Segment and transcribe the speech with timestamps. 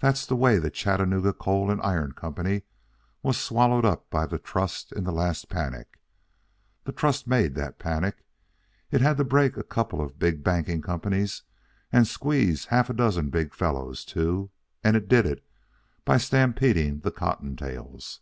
[0.00, 2.62] That's the way the Chattanooga Coal and Iron Company
[3.22, 6.00] was swallowed up by the trust in the last panic.
[6.82, 8.24] The trust made that panic.
[8.90, 11.44] It had to break a couple of big banking companies
[11.92, 14.50] and squeeze half a dozen big fellows, too,
[14.82, 15.44] and it did it
[16.04, 18.18] by stampeding the cottontails.